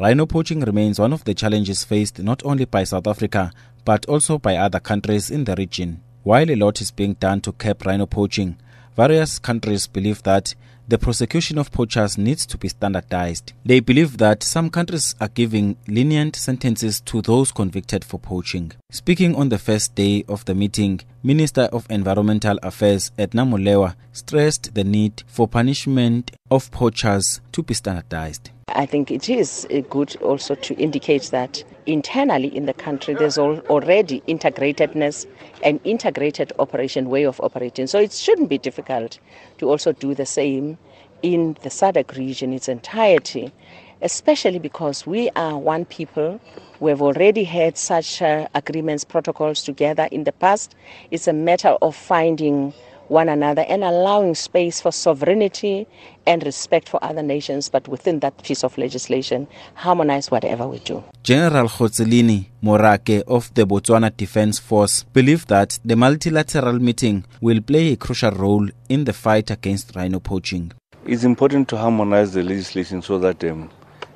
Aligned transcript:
Rhino 0.00 0.26
poaching 0.26 0.60
remains 0.60 0.98
one 0.98 1.12
of 1.12 1.22
the 1.22 1.34
challenges 1.34 1.84
faced 1.84 2.18
not 2.18 2.44
only 2.44 2.64
by 2.64 2.82
South 2.82 3.06
Africa 3.06 3.52
but 3.84 4.06
also 4.06 4.38
by 4.38 4.56
other 4.56 4.80
countries 4.80 5.30
in 5.30 5.44
the 5.44 5.54
region. 5.56 6.02
While 6.24 6.50
a 6.50 6.56
lot 6.56 6.80
is 6.80 6.90
being 6.90 7.14
done 7.14 7.42
to 7.42 7.52
curb 7.52 7.86
rhino 7.86 8.06
poaching, 8.06 8.56
various 8.96 9.38
countries 9.38 9.86
believe 9.86 10.22
that 10.24 10.54
the 10.88 10.98
prosecution 10.98 11.58
of 11.58 11.70
poachers 11.70 12.18
needs 12.18 12.44
to 12.46 12.58
be 12.58 12.68
standardized. 12.68 13.52
They 13.64 13.80
believe 13.80 14.18
that 14.18 14.42
some 14.42 14.68
countries 14.68 15.14
are 15.20 15.28
giving 15.28 15.76
lenient 15.86 16.36
sentences 16.36 17.00
to 17.02 17.22
those 17.22 17.52
convicted 17.52 18.04
for 18.04 18.18
poaching. 18.18 18.72
Speaking 18.90 19.34
on 19.36 19.48
the 19.48 19.58
first 19.58 19.94
day 19.94 20.24
of 20.28 20.44
the 20.44 20.54
meeting, 20.54 21.00
Minister 21.22 21.68
of 21.72 21.86
Environmental 21.88 22.58
Affairs 22.62 23.12
Edna 23.16 23.46
Molewa 23.46 23.94
stressed 24.12 24.74
the 24.74 24.84
need 24.84 25.22
for 25.26 25.46
punishment 25.46 26.32
of 26.50 26.70
poachers 26.70 27.40
to 27.52 27.62
be 27.62 27.74
standardized. 27.74 28.50
I 28.68 28.86
think 28.86 29.10
it 29.10 29.28
is 29.28 29.66
uh, 29.70 29.80
good 29.90 30.16
also 30.22 30.54
to 30.54 30.74
indicate 30.76 31.24
that 31.24 31.62
internally 31.86 32.48
in 32.56 32.64
the 32.64 32.72
country 32.72 33.12
there's 33.12 33.36
already 33.36 34.22
integratedness 34.22 35.26
and 35.62 35.80
integrated 35.84 36.52
operation 36.58 37.10
way 37.10 37.24
of 37.24 37.40
operating. 37.40 37.86
So 37.86 38.00
it 38.00 38.12
shouldn't 38.12 38.48
be 38.48 38.56
difficult 38.56 39.18
to 39.58 39.68
also 39.68 39.92
do 39.92 40.14
the 40.14 40.24
same 40.24 40.78
in 41.22 41.58
the 41.62 41.68
SADC 41.68 42.16
region 42.16 42.52
its 42.54 42.68
entirety, 42.68 43.52
especially 44.00 44.58
because 44.58 45.06
we 45.06 45.30
are 45.36 45.58
one 45.58 45.84
people. 45.84 46.40
We've 46.80 47.02
already 47.02 47.44
had 47.44 47.76
such 47.76 48.22
uh, 48.22 48.48
agreements, 48.54 49.04
protocols 49.04 49.62
together 49.62 50.08
in 50.10 50.24
the 50.24 50.32
past. 50.32 50.74
It's 51.10 51.28
a 51.28 51.32
matter 51.34 51.76
of 51.82 51.94
finding 51.94 52.72
one 53.08 53.28
another 53.28 53.62
and 53.68 53.84
allowing 53.84 54.34
space 54.34 54.80
for 54.80 54.92
sovereignty 54.92 55.86
and 56.26 56.42
respect 56.44 56.88
for 56.88 57.02
other 57.04 57.22
nations, 57.22 57.68
but 57.68 57.86
within 57.88 58.20
that 58.20 58.42
piece 58.42 58.64
of 58.64 58.76
legislation, 58.78 59.46
harmonize 59.74 60.30
whatever 60.30 60.66
we 60.66 60.78
do. 60.80 61.02
General 61.22 61.68
Kgotsileni 61.68 62.46
Morake 62.62 63.22
of 63.26 63.52
the 63.54 63.66
Botswana 63.66 64.14
Defense 64.16 64.58
Force 64.58 65.02
believes 65.12 65.44
that 65.46 65.78
the 65.84 65.96
multilateral 65.96 66.78
meeting 66.78 67.24
will 67.40 67.60
play 67.60 67.92
a 67.92 67.96
crucial 67.96 68.30
role 68.32 68.68
in 68.88 69.04
the 69.04 69.12
fight 69.12 69.50
against 69.50 69.94
rhino 69.94 70.20
poaching. 70.20 70.72
It's 71.06 71.24
important 71.24 71.68
to 71.68 71.76
harmonize 71.76 72.32
the 72.32 72.42
legislation 72.42 73.02
so 73.02 73.18
that 73.18 73.44
um, 73.44 73.70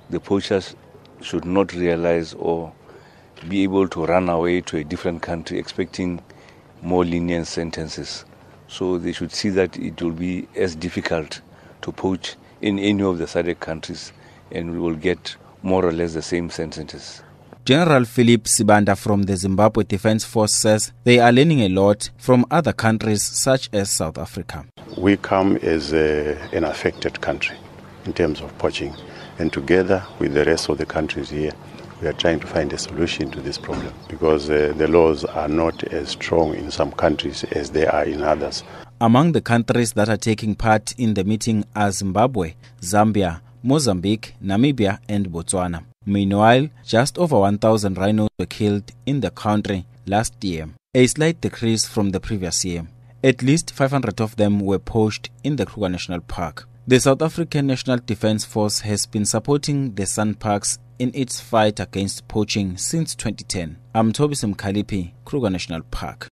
the 0.09 0.19
poachers 0.21 0.75
should 1.21 1.45
not 1.45 1.75
realize 1.75 2.33
or 2.35 2.73
be 3.49 3.63
able 3.63 3.89
to 3.89 4.07
run 4.07 4.29
away 4.29 4.61
to 4.63 4.79
a 4.79 4.85
different 4.85 5.23
country 5.23 5.59
expecting 5.59 6.21
more 6.83 7.05
lenient 7.05 7.47
sentences. 7.47 8.25
So 8.69 8.99
they 8.99 9.13
should 9.13 9.33
see 9.33 9.49
that 9.51 9.77
it 9.79 10.01
will 10.01 10.13
be 10.13 10.47
as 10.55 10.77
difficult 10.77 11.41
to 11.83 11.93
poach 11.93 12.37
in 12.61 12.79
any 12.79 13.03
of 13.03 13.19
the 13.19 13.25
SADC 13.25 13.61
countries 13.61 14.13
and 14.51 14.73
we 14.73 14.79
will 14.79 14.97
get 14.97 15.37
more 15.63 15.85
or 15.85 15.93
less 15.93 16.15
the 16.15 16.23
same 16.23 16.51
sentences. 16.51 17.23
General 17.65 18.05
Philip 18.07 18.45
Sibanda 18.45 18.97
from 18.97 19.25
the 19.25 19.37
Zimbabwe 19.37 19.85
Defense 19.85 20.25
Force 20.25 20.55
says 20.55 20.93
they 21.05 21.19
are 21.19 21.31
learning 21.31 21.61
a 21.61 21.69
lot 21.69 22.09
from 22.17 22.47
other 22.51 22.73
countries 22.73 23.23
such 23.23 23.69
as 23.75 23.91
South 23.91 24.17
Africa. 24.17 24.65
We 24.97 25.19
come 25.19 25.57
as 25.59 25.93
a, 25.93 26.39
an 26.55 26.65
affected 26.65 27.21
country 27.21 27.57
in 28.07 28.15
terms 28.15 28.41
of 28.41 28.57
poaching, 28.57 28.95
and 29.39 29.53
together 29.53 30.03
with 30.19 30.33
the 30.33 30.47
rest 30.47 30.71
of 30.71 30.79
the 30.79 30.87
countries 30.87 31.29
here, 31.29 31.53
we 32.01 32.09
are 32.09 32.13
trying 32.13 32.41
to 32.41 32.47
find 32.47 32.73
a 32.73 32.79
solution 32.79 33.31
to 33.31 33.41
this 33.41 33.59
problem 33.59 33.93
because 34.09 34.49
uh, 34.51 34.73
the 34.77 34.89
laws 34.89 35.25
are 35.25 35.49
not 35.49 35.83
as 35.85 36.11
strong 36.11 36.55
in 36.55 36.71
some 36.71 36.93
countries 36.93 37.45
as 37.45 37.71
they 37.71 37.87
are 37.87 38.05
in 38.05 38.23
others. 38.23 38.63
Among 39.01 39.33
the 39.33 39.41
countries 39.41 39.93
that 39.93 40.09
are 40.09 40.17
taking 40.17 40.55
part 40.55 40.93
in 40.99 41.15
the 41.15 41.25
meeting 41.25 41.65
are 41.75 41.91
Zimbabwe, 41.93 42.55
Zambia, 42.81 43.41
Mozambique, 43.63 44.35
Namibia, 44.43 44.99
and 45.09 45.29
Botswana. 45.31 45.85
Meanwhile, 46.07 46.69
just 46.87 47.19
over 47.19 47.39
1,000 47.39 47.97
rhinos 47.99 48.29
were 48.39 48.47
killed 48.47 48.93
in 49.07 49.21
the 49.21 49.31
country 49.31 49.85
last 50.07 50.43
year, 50.43 50.69
a 50.95 51.07
slight 51.07 51.41
decrease 51.41 51.87
from 51.87 52.11
the 52.11 52.21
previous 52.21 52.65
year. 52.65 52.87
At 53.23 53.43
least 53.43 53.73
500 53.73 54.21
of 54.21 54.37
them 54.37 54.61
were 54.61 54.79
poached 54.79 55.31
in 55.45 55.57
the 55.57 55.67
Kruger 55.67 55.89
National 55.91 56.21
Park. 56.21 56.69
The 56.87 56.99
South 57.01 57.21
African 57.21 57.67
National 57.67 57.99
Defence 57.99 58.45
Force 58.45 58.81
has 58.81 59.05
been 59.07 59.27
supporting 59.27 59.95
the 59.95 60.05
SANParks 60.05 60.79
in 60.99 61.13
its 61.15 61.41
fight 61.41 61.79
against 61.81 62.27
poaching 62.29 62.77
since 62.77 63.15
2010. 63.15 63.79
I'm 63.95 64.13
Toby 64.13 64.35
Simkalipi, 64.35 65.13
Kruger 65.25 65.51
National 65.51 65.83
Park. 65.83 66.27